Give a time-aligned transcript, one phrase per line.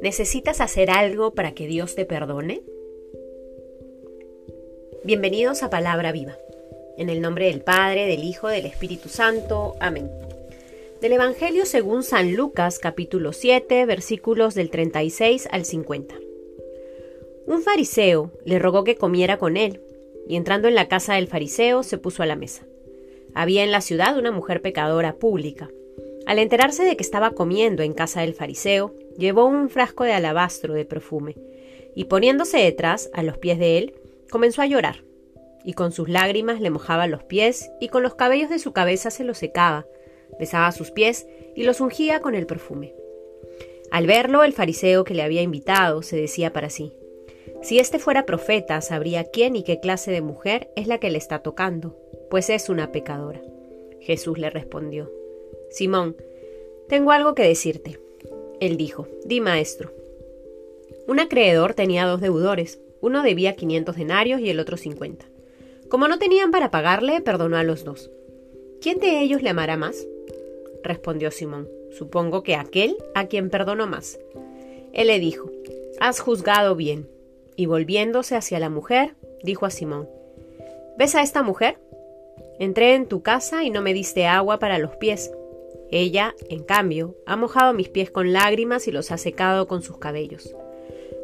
[0.00, 2.62] ¿Necesitas hacer algo para que Dios te perdone?
[5.02, 6.36] Bienvenidos a Palabra Viva.
[6.98, 9.74] En el nombre del Padre, del Hijo, del Espíritu Santo.
[9.80, 10.10] Amén.
[11.00, 16.14] Del Evangelio según San Lucas capítulo 7 versículos del 36 al 50.
[17.46, 19.80] Un fariseo le rogó que comiera con él,
[20.26, 22.66] y entrando en la casa del fariseo se puso a la mesa.
[23.34, 25.68] Había en la ciudad una mujer pecadora pública.
[26.26, 30.74] Al enterarse de que estaba comiendo en casa del fariseo, llevó un frasco de alabastro
[30.74, 31.36] de perfume,
[31.94, 33.94] y poniéndose detrás, a los pies de él,
[34.30, 35.04] comenzó a llorar,
[35.64, 39.10] y con sus lágrimas le mojaba los pies, y con los cabellos de su cabeza
[39.10, 39.86] se los secaba,
[40.38, 42.94] besaba sus pies y los ungía con el perfume.
[43.90, 46.92] Al verlo, el fariseo que le había invitado se decía para sí,
[47.62, 51.18] si éste fuera profeta, sabría quién y qué clase de mujer es la que le
[51.18, 51.96] está tocando,
[52.34, 53.40] pues es una pecadora.
[54.00, 55.08] Jesús le respondió,
[55.70, 56.16] Simón,
[56.88, 58.00] tengo algo que decirte.
[58.58, 59.92] Él dijo, Di maestro.
[61.06, 65.24] Un acreedor tenía dos deudores, uno debía 500 denarios y el otro 50.
[65.88, 68.10] Como no tenían para pagarle, perdonó a los dos.
[68.80, 70.04] ¿Quién de ellos le amará más?
[70.82, 74.18] Respondió Simón, supongo que aquel a quien perdonó más.
[74.92, 75.52] Él le dijo,
[76.00, 77.08] Has juzgado bien
[77.54, 79.14] y volviéndose hacia la mujer,
[79.44, 80.08] dijo a Simón,
[80.98, 81.78] ¿Ves a esta mujer?
[82.58, 85.32] Entré en tu casa y no me diste agua para los pies.
[85.90, 89.98] Ella, en cambio, ha mojado mis pies con lágrimas y los ha secado con sus
[89.98, 90.54] cabellos.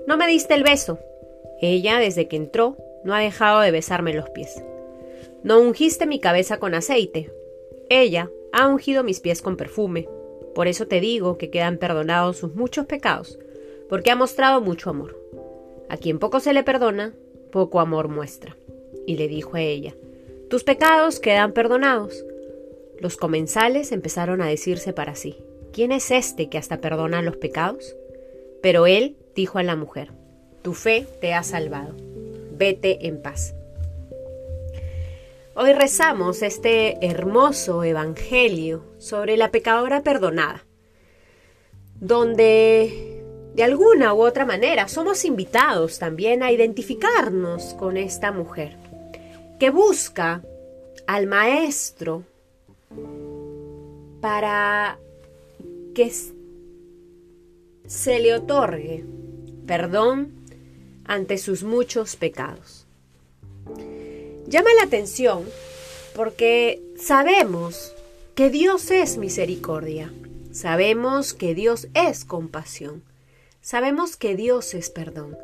[0.06, 0.98] No me diste el beso.
[1.60, 4.62] Ella, desde que entró, no ha dejado de besarme los pies.
[5.42, 7.32] No ungiste mi cabeza con aceite.
[7.88, 10.08] Ella ha ungido mis pies con perfume.
[10.54, 13.38] Por eso te digo que quedan perdonados sus muchos pecados,
[13.88, 15.16] porque ha mostrado mucho amor.
[15.88, 17.14] A quien poco se le perdona,
[17.50, 18.56] poco amor muestra.
[19.06, 19.94] Y le dijo a ella,
[20.50, 22.24] Tus pecados quedan perdonados.
[22.98, 25.38] Los comensales empezaron a decirse para sí,
[25.72, 27.94] ¿quién es este que hasta perdona los pecados?
[28.60, 30.10] Pero él dijo a la mujer,
[30.62, 31.94] Tu fe te ha salvado,
[32.50, 33.54] vete en paz.
[35.54, 40.66] Hoy rezamos este hermoso Evangelio sobre la pecadora perdonada,
[42.00, 43.22] donde
[43.54, 48.89] de alguna u otra manera somos invitados también a identificarnos con esta mujer
[49.60, 50.42] que busca
[51.06, 52.24] al maestro
[54.22, 54.98] para
[55.94, 56.10] que
[57.86, 59.04] se le otorgue
[59.66, 60.32] perdón
[61.04, 62.86] ante sus muchos pecados.
[64.46, 65.44] Llama la atención
[66.16, 67.94] porque sabemos
[68.34, 70.10] que Dios es misericordia,
[70.52, 73.02] sabemos que Dios es compasión,
[73.60, 75.36] sabemos que Dios es perdón.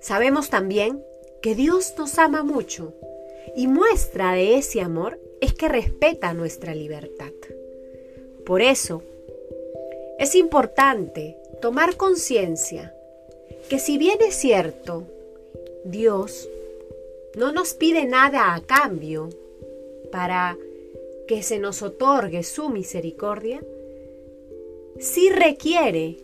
[0.00, 1.02] Sabemos también
[1.42, 2.94] que Dios nos ama mucho
[3.54, 7.32] y muestra de ese amor es que respeta nuestra libertad.
[8.44, 9.02] Por eso,
[10.18, 12.94] es importante tomar conciencia
[13.68, 15.04] que si bien es cierto,
[15.84, 16.48] Dios
[17.36, 19.28] no nos pide nada a cambio
[20.10, 20.56] para
[21.26, 23.62] que se nos otorgue su misericordia,
[24.98, 26.18] sí requiere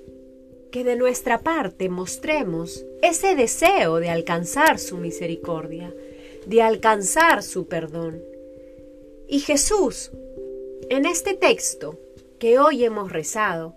[0.71, 5.93] que de nuestra parte mostremos ese deseo de alcanzar su misericordia,
[6.47, 8.23] de alcanzar su perdón.
[9.29, 10.11] Y Jesús,
[10.91, 11.99] en este texto
[12.39, 13.75] que hoy hemos rezado,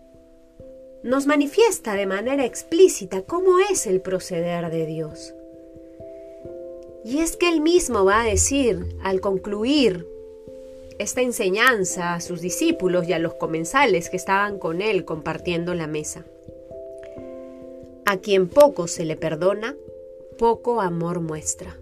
[1.04, 5.34] nos manifiesta de manera explícita cómo es el proceder de Dios.
[7.04, 10.08] Y es que él mismo va a decir, al concluir
[10.98, 15.88] esta enseñanza a sus discípulos y a los comensales que estaban con él compartiendo la
[15.88, 16.26] mesa.
[18.06, 19.76] A quien poco se le perdona,
[20.38, 21.78] poco amor muestra.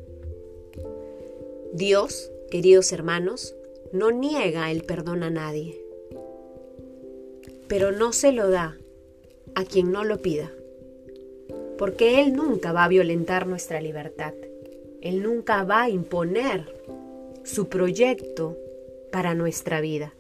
[1.75, 3.56] Dios, queridos hermanos,
[3.91, 5.84] no niega el perdón a nadie,
[7.67, 8.78] pero no se lo da
[9.56, 10.51] a quien no lo pida,
[11.79, 14.35] porque Él nunca va a violentar nuestra libertad,
[15.01, 16.72] Él nunca va a imponer
[17.41, 18.56] su proyecto
[19.12, 20.13] para nuestra vida.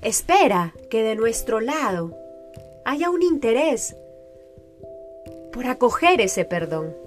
[0.00, 2.16] Espera que de nuestro lado
[2.86, 3.94] haya un interés
[5.52, 7.01] por acoger ese perdón.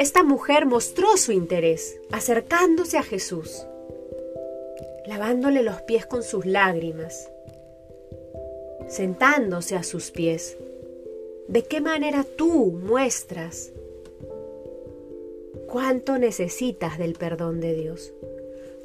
[0.00, 3.66] Esta mujer mostró su interés acercándose a Jesús,
[5.06, 7.30] lavándole los pies con sus lágrimas,
[8.88, 10.56] sentándose a sus pies.
[11.48, 13.72] ¿De qué manera tú muestras
[15.66, 18.14] cuánto necesitas del perdón de Dios?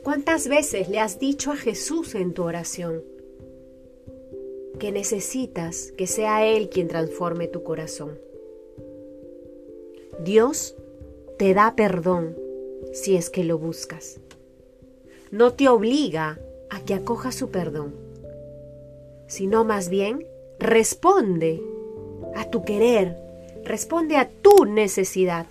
[0.03, 3.01] ¿Cuántas veces le has dicho a Jesús en tu oración?
[4.81, 8.19] que necesitas que sea Él quien transforme tu corazón.
[10.19, 10.75] Dios
[11.37, 12.37] te da perdón
[12.93, 14.19] si es que lo buscas.
[15.31, 16.39] No te obliga
[16.69, 17.93] a que acoja su perdón,
[19.27, 20.25] sino más bien
[20.59, 21.61] responde
[22.35, 23.17] a tu querer,
[23.63, 25.45] responde a tu necesidad.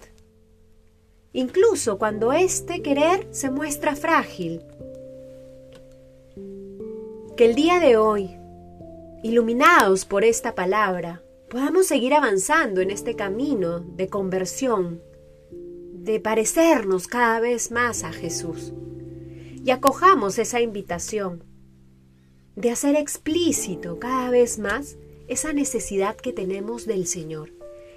[1.32, 4.62] Incluso cuando este querer se muestra frágil.
[7.36, 8.30] Que el día de hoy,
[9.22, 15.02] iluminados por esta palabra, podamos seguir avanzando en este camino de conversión,
[16.04, 18.72] de parecernos cada vez más a Jesús.
[19.64, 21.42] Y acojamos esa invitación
[22.56, 24.96] de hacer explícito cada vez más
[25.28, 27.50] esa necesidad que tenemos del Señor,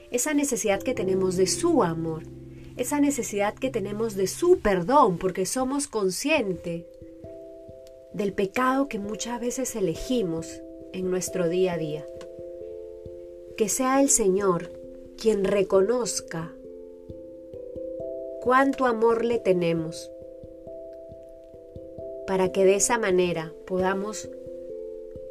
[0.10, 2.24] esa necesidad que tenemos de su amor,
[2.78, 6.86] esa necesidad que tenemos de su perdón, porque somos conscientes
[8.14, 10.62] del pecado que muchas veces elegimos
[10.94, 12.06] en nuestro día a día.
[13.58, 14.72] Que sea el Señor
[15.18, 16.54] quien reconozca
[18.48, 20.10] cuánto amor le tenemos,
[22.26, 24.30] para que de esa manera podamos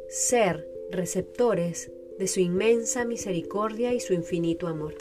[0.07, 4.93] ser receptores de su inmensa misericordia y su infinito amor.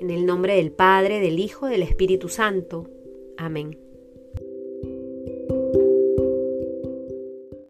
[0.00, 2.90] En el nombre del Padre, del Hijo, del Espíritu Santo.
[3.38, 3.89] Amén.